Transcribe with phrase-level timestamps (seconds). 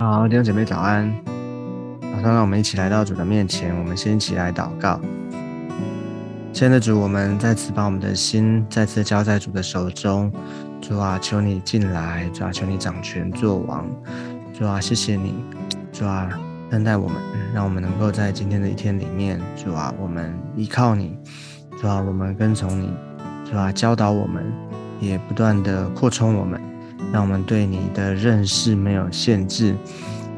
[0.00, 1.06] 好，弟兄姐妹早安。
[2.00, 4.98] 马上让我们一起来到主的面前，我们先一起来祷告。
[6.54, 10.32] 亲爱的主，我们再次把我们的心再次交在主的手中。
[10.80, 13.86] 主啊，求你进来，主啊，求你掌权作王。
[14.54, 15.34] 主啊，谢谢你，
[15.92, 16.30] 主啊，
[16.70, 17.16] 恩待我们，
[17.52, 21.18] 让我们能够在今天的一天里面，主啊，我们依靠你，
[21.78, 22.88] 主啊，我们跟从你，
[23.44, 24.50] 主啊，教导我们，
[24.98, 26.58] 也不断的扩充我们，
[27.12, 29.74] 让我们对你的认识没有限制。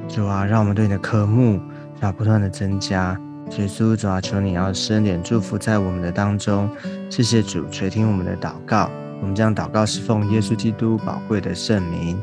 [0.08, 1.60] 主啊，让我们对你的科目，
[2.00, 3.18] 啊，不断的增加。
[3.58, 6.68] 耶稣，主啊，求你要伸点祝福在我们的当中。
[7.10, 8.90] 谢谢主垂听我们的祷告。
[9.20, 12.20] 我们将祷告是奉耶稣基督宝贵的圣名。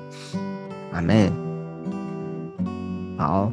[0.91, 1.31] 阿门。
[3.17, 3.51] 好，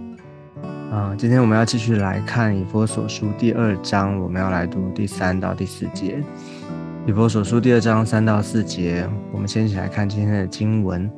[0.90, 6.22] 啊，今天我们要继续来看以佛所书第二章，我们要来读第三到第四节。
[7.08, 11.08] 以佛所书第二章三到四节，我们先一起来看今天的经文。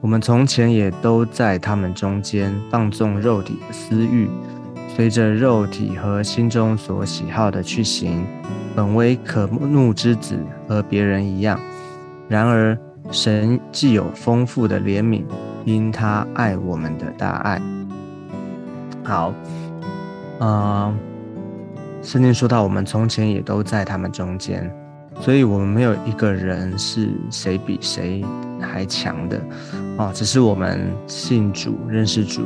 [0.00, 4.30] 我们从前也都在他们中间放纵肉体的私欲。
[4.86, 8.24] 随着肉体和心中所喜好的去行，
[8.76, 10.38] 本为可怒之子，
[10.68, 11.58] 和别人一样。
[12.28, 12.78] 然而，
[13.10, 15.24] 神既有丰富的怜悯，
[15.64, 17.60] 因他爱我们的大爱。
[19.02, 19.34] 好，
[20.38, 20.94] 啊，
[22.02, 24.72] 圣经说到，我们从前也都在他们中间，
[25.20, 28.24] 所以我们没有一个人是谁比谁
[28.60, 29.40] 还强的，
[29.96, 32.42] 啊，只是我们信主、认识主。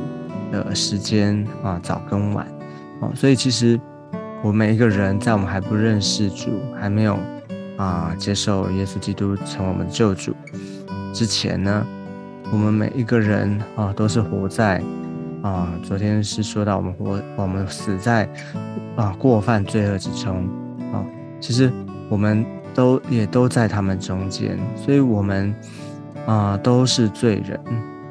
[0.53, 2.47] 的时间啊，早跟晚，
[3.01, 3.81] 啊，所以其实
[4.43, 7.19] 我们每一个人在我们还不认识主，还没有
[7.79, 10.37] 啊接受耶稣基督成为我们的救主
[11.15, 11.87] 之前呢，
[12.53, 14.83] 我们每一个人啊都是活在
[15.41, 18.29] 啊，昨天是说到我们活，我们死在
[18.95, 20.47] 啊过犯罪恶之中
[20.93, 21.01] 啊，
[21.41, 21.73] 其实
[22.11, 25.55] 我们都也都在他们中间，所以我们
[26.27, 27.59] 啊都是罪人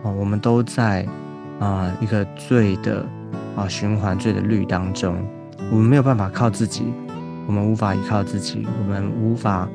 [0.04, 1.06] 啊，我们都在。
[1.62, 3.06] 啊，一个罪的
[3.56, 5.16] 啊循环罪的律当中，
[5.70, 6.92] 我们没有办法靠自己，
[7.46, 9.70] 我们无法依靠自己，我们无法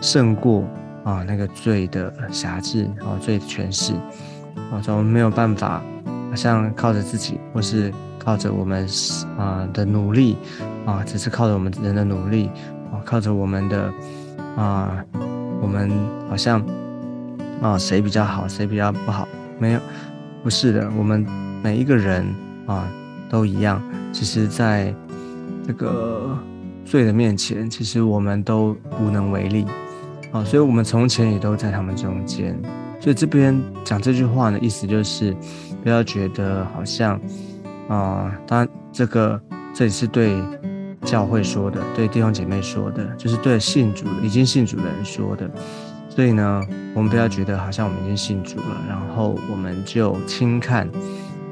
[0.00, 0.62] 胜过
[1.02, 3.92] 啊那个罪的辖制啊罪的权势
[4.70, 5.82] 啊，所以我们没有办法
[6.36, 8.86] 像靠着自己，或是靠着我们
[9.36, 10.36] 啊的努力
[10.86, 12.48] 啊，只是靠着我们人的努力
[12.92, 13.92] 啊，靠着我们的
[14.56, 15.04] 啊，
[15.60, 15.90] 我们
[16.28, 16.64] 好像
[17.60, 19.26] 啊谁比较好，谁比较不好，
[19.58, 19.80] 没有。
[20.42, 21.24] 不是的，我们
[21.62, 22.26] 每一个人
[22.66, 22.88] 啊
[23.30, 23.80] 都一样。
[24.12, 24.92] 其实，在
[25.64, 26.36] 这个
[26.84, 29.64] 罪的面前，其实我们都无能为力
[30.32, 30.42] 啊。
[30.42, 32.60] 所以，我们从前也都在他们中间。
[33.00, 35.32] 所以，这边讲这句话呢，意思就是
[35.82, 37.20] 不要觉得好像
[37.88, 39.40] 啊，当这个
[39.72, 40.34] 这里是对
[41.12, 45.46] 教会说的，对弟兄姐妹说的，就是对信主已经信主的人说的。
[46.08, 46.62] 所以呢，
[46.94, 50.88] 我们不要觉得好像我们已经信主了，然后我们就轻看，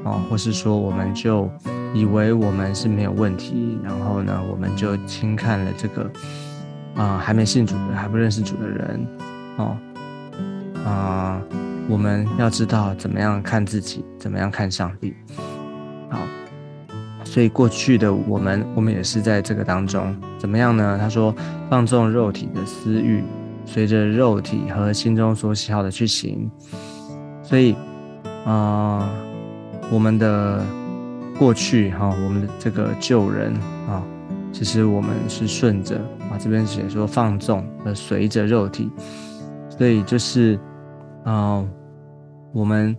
[0.03, 1.47] 哦，或是说我们就
[1.93, 6.09] 以为我们是没有问题，然后呢，我们就轻看了这个
[6.95, 9.07] 啊还没信主的、还不认识主的人，
[9.57, 9.77] 哦，
[10.83, 11.39] 啊，
[11.87, 15.13] 我们要知道怎么样看自己，怎么样看上帝。
[16.09, 16.17] 好，
[17.31, 20.97] 所以过去的我们，我们也是在这个当中，怎么样呢？
[20.99, 21.33] 他说
[21.69, 23.23] 放纵肉体的私欲。
[23.63, 26.49] 随着肉体和心中所喜好的去行，
[27.41, 27.73] 所以
[28.43, 29.09] 啊，
[29.89, 30.61] 我们的
[31.37, 33.53] 过去哈，我们的这个旧人
[33.87, 34.03] 啊，
[34.51, 35.95] 其实我们是顺着
[36.29, 38.89] 啊，这边写说放纵和随着肉体，
[39.69, 40.59] 所以就是
[41.23, 41.63] 啊，
[42.51, 42.97] 我们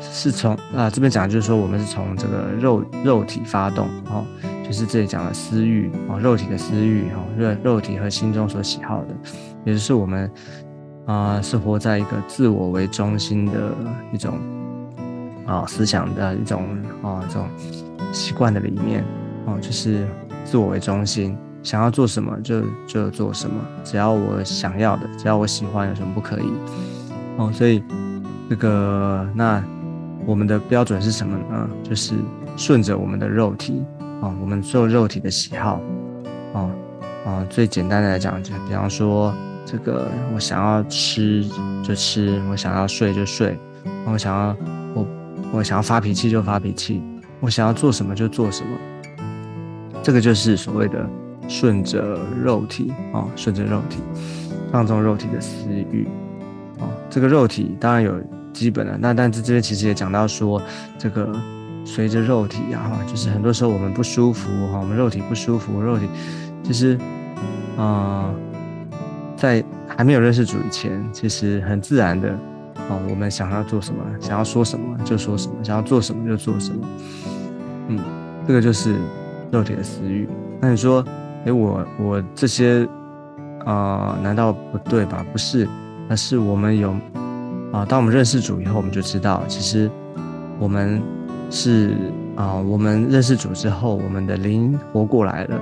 [0.00, 4.24] 是从啊这边讲就是说，我们是从这个肉肉体发动哦。
[4.64, 9.08] 就是这里讲的私欲啊，肉体的私欲哈，肉肉体和心中所喜好的，
[9.64, 10.30] 也就是我们
[11.06, 13.74] 啊是活在一个自我为中心的
[14.12, 14.38] 一种
[15.44, 16.62] 啊思想的一种
[17.02, 17.48] 啊这种
[18.12, 19.04] 习惯的里面
[19.46, 20.06] 哦，就是
[20.44, 26.48] 自我为中心，想要做什么就就做什么，只要我想要的，只要我喜欢，有什么不可以
[27.38, 27.50] 哦？
[27.52, 27.82] 所以
[28.48, 29.60] 这个那
[30.30, 31.68] 我们的标准是什么呢？
[31.82, 32.14] 就是
[32.56, 33.82] 顺着我们的肉体。
[34.20, 35.80] 哦，我们受肉体的喜好，
[36.52, 36.70] 哦，
[37.26, 39.34] 哦，最简单的来讲，就比方说，
[39.66, 41.44] 这个我想要吃
[41.82, 43.58] 就吃，我想要睡就睡，
[44.06, 44.56] 我想要
[44.94, 45.06] 我
[45.54, 47.02] 我想要发脾气就发脾气，
[47.40, 48.78] 我想要做什么就做什么，
[50.00, 51.04] 这个就是所谓的
[51.48, 53.98] 顺着肉体啊，顺着肉体，
[54.70, 56.06] 放纵肉体的私欲，
[56.78, 58.14] 哦，这个肉体当然有
[58.60, 60.60] 基本的，那但是这边其实也讲到说
[60.98, 61.32] 这个。
[61.82, 66.06] 随着肉体啊，就是很多时候我们不舒服哈，我们肉体不舒服，肉体
[66.62, 66.96] 其实
[67.76, 68.30] 啊，
[69.34, 72.28] 在还没有认识主以前，其实很自然的
[72.76, 76.86] 啊，我们想要做什么，想要说什么就说什么，想要做什么就做什么。
[77.88, 77.98] 嗯，
[78.46, 78.94] 这个就是
[79.50, 80.28] 肉体的私欲。
[80.60, 81.02] 那你说，
[81.46, 82.86] 哎，我我这些
[83.64, 85.24] 啊，难道不对吧？
[85.32, 85.66] 不是，
[86.10, 86.94] 而是我们有
[87.72, 89.90] 啊，当我们认识主以后，我们就知道，其实
[90.58, 91.02] 我们
[91.50, 91.96] 是
[92.36, 95.60] 啊，我们认识主之后，我们的灵活过来了。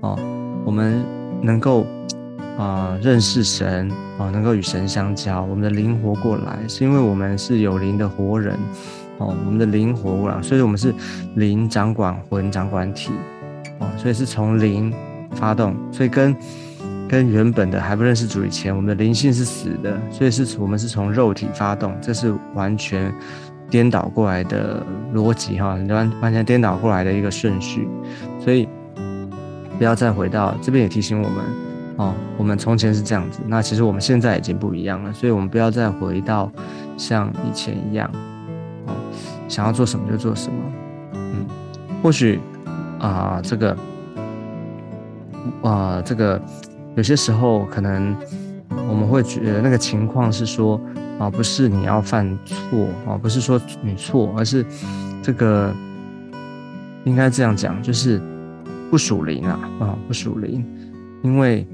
[0.00, 0.18] 哦，
[0.64, 1.02] 我们
[1.42, 1.86] 能够。
[2.58, 3.88] 啊，认识神
[4.18, 8.58] 啊，能够与神相交，我们的灵活过来，是因为我们是有灵的活人
[9.18, 9.32] 哦。
[9.46, 10.92] 我们的灵活过来，所以我们是
[11.36, 13.12] 灵掌管魂掌管体
[13.78, 14.92] 哦，所以是从灵
[15.36, 16.34] 发动，所以跟
[17.08, 23.12] 跟原本的还不认识主以前，我们的灵性是死的，所以是我们是从肉体发动，这是完全
[23.70, 24.84] 颠倒过来的
[25.14, 27.88] 逻辑哈，完完全颠倒过来的一个顺序，
[28.38, 28.68] 所以
[29.78, 31.44] 不要再回到这边，也提醒我们。
[31.98, 36.48] 哦，我们从前是这样子，那其实我们现在已经不一样了，所以我们不要再回到
[36.96, 38.08] 像以前一样，
[38.86, 38.94] 哦，
[39.48, 40.56] 想要做什么就做什么，
[41.14, 41.44] 嗯，
[42.00, 42.38] 或许
[43.00, 43.76] 啊，这个
[45.62, 46.40] 啊，这个
[46.98, 48.12] 有些时候可能
[48.88, 50.80] 我们会觉得那个情况是说
[51.20, 54.66] 啊，不是你要犯错啊，不是说你错，而是
[55.22, 55.72] 这个
[57.04, 58.20] 应该这样讲，就是
[58.90, 60.66] 不属灵啊，啊，不属灵，
[61.22, 61.64] 因为。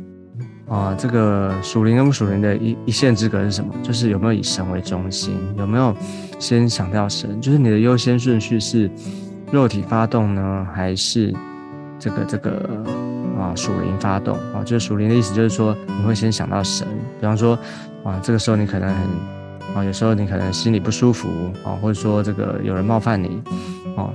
[0.66, 3.74] 啊，这个属灵跟不属灵的一一线之隔是什么？
[3.82, 5.94] 就是有没有以神为中心，有没有
[6.38, 7.38] 先想到神？
[7.38, 8.90] 就是你的优先顺序是
[9.52, 11.34] 肉体发动呢，还是
[11.98, 12.82] 这个这个
[13.44, 14.37] 啊属灵发动？
[14.55, 16.87] 啊，就是属灵的意思，就是说你会先想到神。
[17.20, 17.58] 比方说
[18.02, 21.29] 啊，这个时候你可能很啊，有时候你可能心里不舒服
[21.62, 23.43] 啊，或者说这个有人冒犯你
[23.96, 24.08] 啊，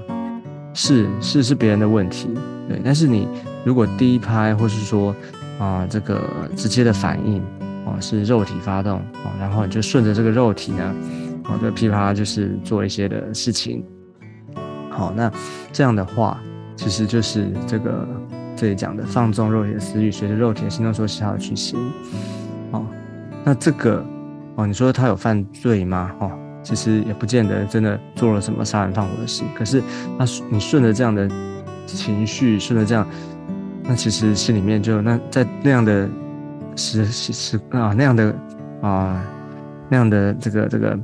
[0.73, 2.27] 是是是别人的问题，
[2.67, 2.81] 对。
[2.83, 3.27] 但是你
[3.63, 5.15] 如果第一拍，或是说
[5.59, 6.21] 啊，这个
[6.55, 7.39] 直接的反应
[7.85, 10.95] 啊，是肉体发动啊，然后你就顺着这个肉体呢，
[11.43, 13.85] 啊，就噼啪就是做一些的事情。
[14.89, 15.31] 好，那
[15.71, 16.39] 这样的话，
[16.75, 18.07] 其实就是这个
[18.59, 21.79] 这里讲的放纵肉体的私欲，随着肉体的心动所喜好的去行。
[22.71, 22.85] 哦，
[23.45, 24.05] 那这个
[24.55, 26.11] 哦，你说他有犯罪吗？
[26.19, 26.29] 哦，
[26.61, 29.45] 其实也不见得真的做了什么杀人放火的事。
[29.55, 29.81] 可是
[30.17, 31.29] 那你顺着这样的
[31.85, 33.07] 情绪，顺着这样。
[33.83, 36.09] 那其实心里面就那在那样的
[36.75, 38.35] 时时时啊那样的
[38.81, 39.23] 啊
[39.89, 40.99] 那样的这个这个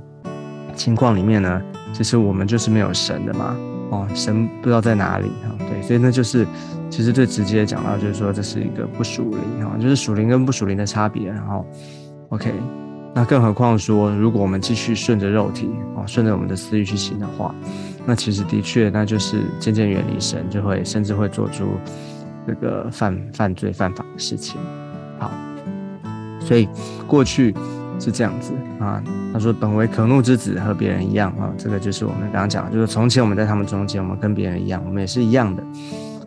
[0.75, 1.61] 情况里面呢，
[1.93, 3.55] 其实我们就是没有神的嘛，
[3.89, 6.45] 哦，神不知道在哪里啊，对，所以那就是
[6.89, 11.65] 其实最直接讲到就是说这是一个不属灵啊，就是属灵跟不属灵的差别，然后
[12.29, 12.53] OK，
[13.13, 17.53] 那更何况说如果我们继续顺着肉体啊，顺着我们的私欲去行的话，
[18.05, 21.65] 那其实的确那就是渐渐远离神，就会甚至会做出。
[22.47, 24.61] 这个犯犯罪犯法的事情，
[25.17, 25.31] 好，
[26.39, 26.69] 所以
[27.07, 27.51] 过去
[28.00, 29.01] 是这样子啊。
[29.33, 35.63] 他说：“本为可怒之子，和别人一样啊。”这个就是我们刚刚讲的，就是从前我们在他们中间，我们跟别人一样，我们也是一样的。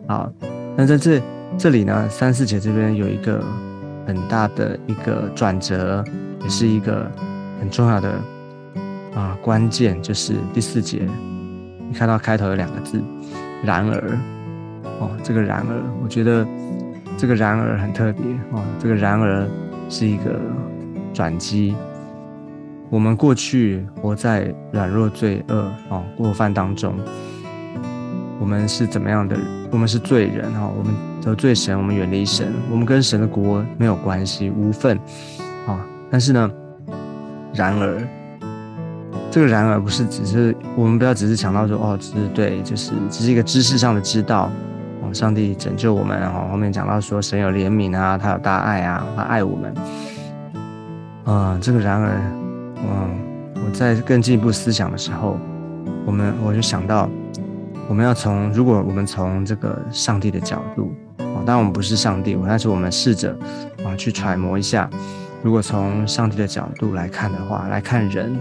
[0.07, 0.31] 好，
[0.75, 1.21] 那在这
[1.57, 3.43] 这里呢，三四节这边有一个
[4.05, 6.03] 很大的一个转折，
[6.43, 7.09] 也是一个
[7.59, 8.11] 很重要的
[9.15, 11.07] 啊关键，就是第四节，
[11.87, 13.01] 你看到开头有两个字，
[13.63, 14.17] 然而。
[15.01, 16.45] 哦，这个然而，我觉得
[17.17, 18.61] 这个然而很特别哦。
[18.79, 19.47] 这个然而
[19.87, 20.37] 是一个
[21.13, 21.75] 转机。
[22.89, 26.95] 我们过去活在软弱、罪恶、哦过犯当中，
[28.39, 29.37] 我们是怎么样的？
[29.71, 34.97] 我们是罪人哈，我们得罪神，我们远离神，我们跟神的国没有关系，无份
[35.67, 35.85] 啊。
[36.09, 36.51] 但是呢，
[37.53, 38.01] 然而
[39.29, 44.51] 这个然而不是只是我们不要只是想到说哦，只是对，就是只是一个知识上的知道。
[45.11, 49.73] 上帝拯救我们，然后后面讲到说神有怜悯啊，他有大爱啊，他爱我们。
[51.29, 52.19] 啊，这个然而，
[52.77, 55.37] 嗯，我在更进一步思想的时候，
[56.03, 57.07] 我们我就想到，
[57.87, 63.31] 我们要从如果我们从这个上帝的角度啊，当然我们不是上帝，但是我们试着
[63.85, 64.89] 啊去揣摩一下，
[65.43, 68.35] 如果从上帝的角度来看的话，来看人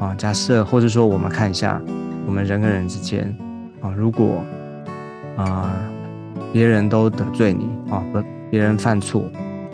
[0.00, 1.78] 啊，假设或者说我们看一下
[2.26, 3.36] 我们人跟人之间
[3.82, 4.42] 啊，如果。
[5.36, 5.70] 啊，
[6.52, 9.22] 别人都得罪你啊，不，别人犯错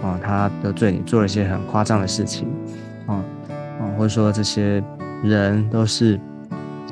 [0.04, 2.46] 啊，他得罪你，做了一些很夸张的事情
[3.06, 4.84] 啊啊，或者说这些
[5.22, 6.20] 人都是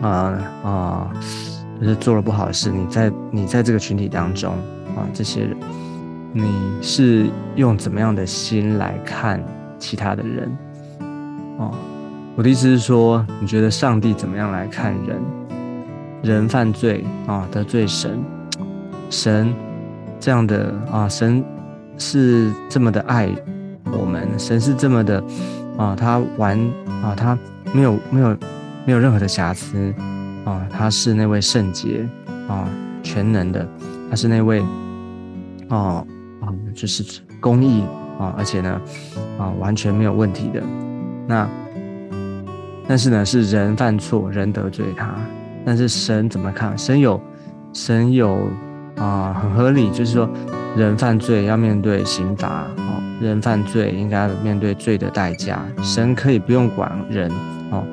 [0.00, 1.12] 啊啊，
[1.78, 2.70] 就是做了不好的事。
[2.70, 4.54] 你在你在这个群体当中
[4.96, 5.56] 啊，这些人，
[6.32, 6.50] 你
[6.80, 7.26] 是
[7.56, 9.44] 用怎么样的心来看
[9.78, 10.50] 其他的人？
[11.58, 11.70] 哦，
[12.34, 15.20] 我的意思是说，你觉得上帝怎么样来看人？
[16.22, 18.18] 人犯罪啊，得罪神。
[19.10, 19.52] 神
[20.18, 21.44] 这样的啊，神
[22.02, 23.30] 是这么的爱
[23.84, 25.22] 我们，神是这么的
[25.78, 26.58] 啊，他完
[27.00, 27.38] 啊，他
[27.72, 28.36] 没有没有
[28.84, 29.94] 没有任何的瑕疵
[30.44, 32.04] 啊，他是那位圣洁
[32.48, 32.68] 啊
[33.04, 33.64] 全能的，
[34.10, 34.60] 他是那位
[35.68, 36.04] 啊
[36.40, 37.84] 啊就是公义
[38.18, 38.80] 啊，而且呢
[39.38, 40.60] 啊完全没有问题的。
[41.28, 41.48] 那
[42.88, 45.14] 但是呢是人犯错，人得罪他，
[45.64, 46.76] 但是神怎么看？
[46.76, 47.20] 神有
[47.72, 48.48] 神有
[48.96, 50.28] 啊很合理，就是说
[50.76, 52.66] 人犯罪要面对刑罚。
[52.76, 57.30] 哦人犯罪应该面对罪的代价，神可以不用管人
[57.70, 57.84] 哦，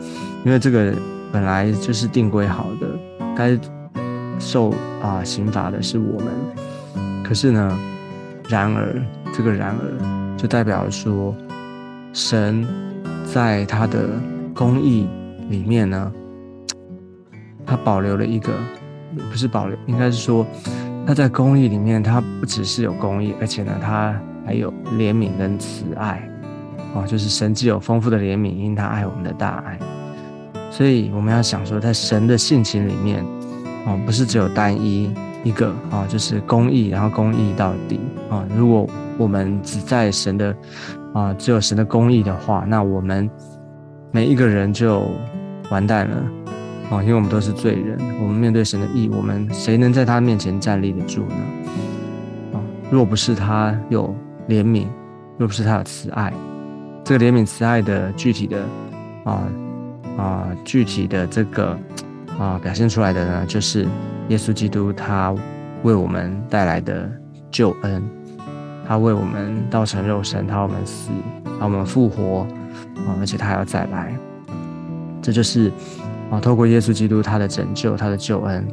[0.43, 0.91] 因为这个
[1.31, 2.87] 本来就是定规好的，
[3.37, 3.55] 该
[4.39, 6.33] 受啊刑罚的是我们。
[7.23, 7.79] 可是呢，
[8.47, 8.99] 然而
[9.31, 11.35] 这个然而就代表说，
[12.11, 12.65] 神
[13.23, 14.09] 在他的
[14.55, 15.07] 公义
[15.47, 16.11] 里面呢，
[17.67, 18.51] 他保留了一个，
[19.29, 20.43] 不是保留，应该是说
[21.09, 24.15] 他在公义里面，他不只是有公义，而且呢，他。
[24.45, 26.27] 还有怜悯跟慈爱，
[26.95, 29.77] 哦，就是神既有丰富的怜悯，因他爱我们的大爱，
[30.71, 33.23] 所以我们要想说，在神的性情里面，
[33.85, 35.13] 哦，不是只有单一
[35.43, 38.87] 一个，哦，就是公义，然后公义到底，啊，如果
[39.19, 40.55] 我们只在神的，
[41.13, 43.29] 啊，只有神的公义的话，那我们
[44.11, 45.11] 每一个人就
[45.69, 46.23] 完蛋了，
[46.89, 51.35] 啊，因为我们都是罪人，我们面对神的义，我们谁能在他面前站立得住呢？
[52.53, 54.15] 啊，若不是他有。
[54.49, 54.87] 怜悯，
[55.37, 56.33] 若不是他的慈爱，
[57.03, 58.65] 这个怜悯慈爱的具体的
[59.25, 59.43] 啊
[60.17, 61.77] 啊具体的这个
[62.39, 63.87] 啊表现出来的呢，就是
[64.29, 65.35] 耶稣基督他
[65.83, 67.07] 为我们带来的
[67.51, 68.03] 救恩，
[68.87, 71.11] 他为我们道成肉身，他为我们死，
[71.59, 72.47] 他我们复活
[73.05, 74.17] 啊，而且他还要再来，
[75.21, 75.71] 这就是
[76.29, 78.65] 啊透过耶稣基督他的拯救，他的救恩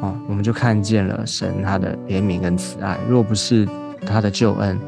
[0.00, 2.98] 啊，我们就看见了神他的怜悯跟慈爱。
[3.08, 3.68] 若不是
[4.06, 4.78] 他的救恩，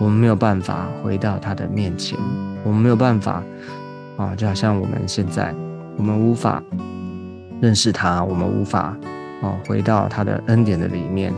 [0.00, 2.18] 我们没有办法回到他的面前，
[2.64, 3.42] 我们没有办法
[4.16, 5.54] 啊，就好像我们现在，
[5.96, 6.62] 我们无法
[7.60, 8.96] 认识他，我们无法
[9.42, 11.32] 啊回到他的恩典的里面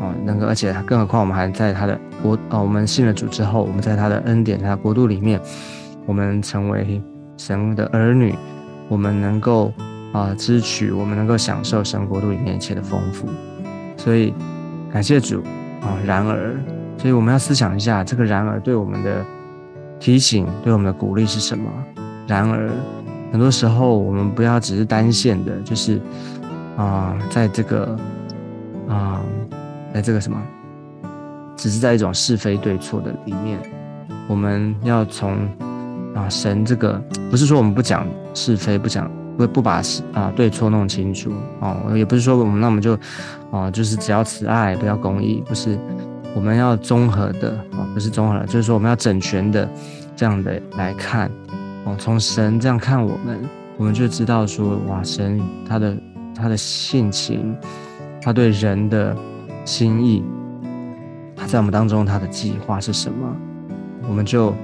[0.00, 5.40] 啊，那个，而且更何况我们还在他的国啊，我们信了主之后，我们在他的恩典、他国度里面，
[6.06, 7.00] 我们成为
[7.36, 8.34] 神的儿女，
[8.88, 9.72] 我们能够
[10.12, 13.28] 啊支取，我们能够享受神国度里面一切的丰富，
[13.96, 14.34] 所以
[14.92, 15.42] 感谢主
[15.82, 16.54] 啊，然而。
[17.00, 19.24] 所以我们要思想一下，这个然而对我们的
[20.00, 21.70] 提醒，对我们的鼓励是什么？
[22.26, 22.68] 然而，
[23.30, 26.00] 很多时候我们不要只是单线的，就是
[26.76, 27.96] 啊，在这个
[28.88, 29.22] 啊，
[29.94, 30.42] 在这个什么，
[31.54, 33.60] 只是在一种是非对错的里面，
[34.26, 35.36] 我们要从
[36.18, 42.98] 啊神这个，不是说我们不讲是非，不讲不不把是啊对错弄清楚啊，也不是说我们那我们就
[43.52, 45.78] 啊就是只要慈爱，不要公义，不是。
[46.34, 49.68] 我们要综合的啊，不是综合的，就是说我们要整全的
[50.14, 51.28] 这样的来看
[51.84, 51.96] 哦。
[51.98, 53.40] 从神这样看我们，
[53.76, 55.96] 我们就知道说，哇，神他的
[56.36, 57.56] 他的性情，
[58.20, 59.16] 他对人的
[59.64, 60.22] 心意，
[61.34, 63.34] 他在我们当中他的计划是什么？
[64.06, 64.54] 我们就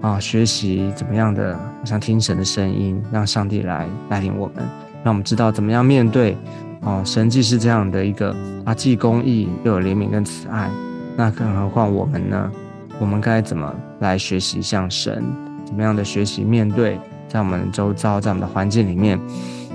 [0.00, 4.56] 啊学习怎么样的，像听神的声音，让上帝来带领我们，
[5.02, 6.36] 让我们知道怎么样面对
[6.82, 7.02] 哦。
[7.04, 8.34] 神既是这样的一个
[8.64, 10.70] 啊，既公义又有怜悯跟慈爱。
[11.16, 12.50] 那更何况我们呢？
[12.98, 15.24] 我们该怎么来学习向神？
[15.64, 19.18] 怎么样的学习面对在我们周遭、在我们的环境里面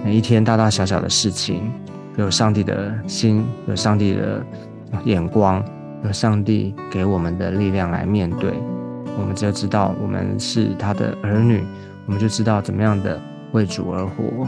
[0.05, 1.69] 每一天大大小小的事情，
[2.15, 4.43] 有上帝的心，有上帝的
[5.03, 5.63] 眼光，
[6.05, 8.53] 有上帝给我们的力量来面对。
[9.17, 11.63] 我们只要知道我们是他的儿女，
[12.05, 13.19] 我们就知道怎么样的
[13.51, 14.47] 为主而活。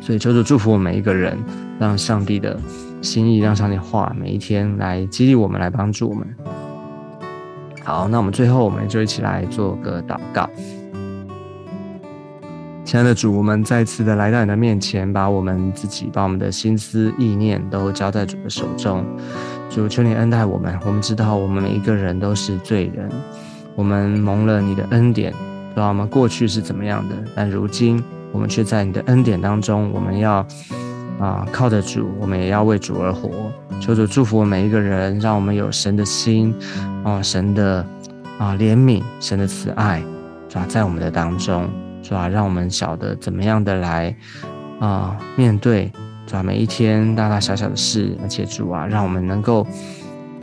[0.00, 1.38] 所以求主祝福我们每一个人，
[1.78, 2.58] 让上帝的。
[3.00, 6.26] 心意让上帝话每一天来激励我们，来帮助我们。
[7.84, 10.50] 好，那我们最后我们就一起来做个祷告。
[12.84, 19.04] 亲爱的主，我们再次的来到你的面前，把我们自己、把我们的心思意念都交在主的手中。
[19.70, 20.78] 主，求你恩待我们。
[20.84, 23.08] 我们知道我们每一个人都是罪人，
[23.74, 25.32] 我们蒙了你的恩典，
[25.74, 30.46] 知道我们过去是怎么样的，但如今我们却在你的恩典当中，我们要。
[31.20, 33.28] 啊，靠着主，我们也要为主而活。
[33.80, 36.54] 求主祝福我们每一个人，让我们有神的心，
[37.02, 37.84] 啊，神的
[38.38, 40.00] 啊怜悯，神的慈爱，
[40.48, 40.64] 是吧？
[40.68, 41.68] 在我们的当中，
[42.04, 42.28] 是吧？
[42.28, 44.14] 让我们晓得怎么样的来
[44.78, 45.90] 啊面对，
[46.28, 46.42] 主啊？
[46.42, 49.66] 每一天大大小小的事，而且主啊，让我们能够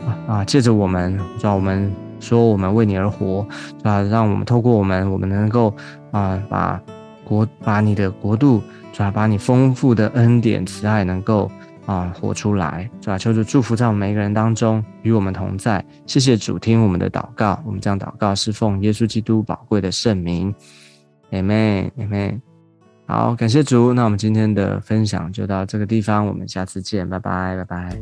[0.04, 3.46] 啊啊借着我们，让我们说我们为你而活，
[3.82, 4.02] 主啊？
[4.02, 5.72] 让我们透过我们，我们能够
[6.10, 6.82] 啊把
[7.24, 8.60] 国把你的国度。
[8.92, 9.10] 主啊？
[9.10, 11.50] 把你丰富的恩典、慈爱能够
[11.84, 13.18] 啊活出来，主啊？
[13.18, 15.84] 求主祝福在我们每一个人当中，与我们同在。
[16.06, 17.62] 谢谢主，听我们的祷告。
[17.64, 20.52] 我们这样祷告，是奉耶稣基督宝贵的圣名。
[21.30, 22.55] Amen，Amen。
[23.06, 23.92] 好，感谢主。
[23.92, 27.96] 那我们今天的分享就到这个地方，我们下次见，拜拜，拜拜。